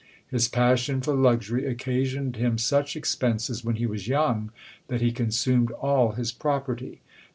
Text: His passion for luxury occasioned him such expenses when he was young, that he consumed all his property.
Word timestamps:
His 0.27 0.47
passion 0.47 1.01
for 1.01 1.13
luxury 1.13 1.67
occasioned 1.67 2.35
him 2.35 2.57
such 2.57 2.95
expenses 2.95 3.63
when 3.63 3.75
he 3.75 3.85
was 3.85 4.07
young, 4.07 4.49
that 4.87 4.99
he 5.01 5.11
consumed 5.11 5.69
all 5.69 6.13
his 6.13 6.31
property. 6.31 7.01